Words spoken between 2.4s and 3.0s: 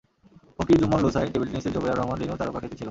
খ্যাতি ছিল।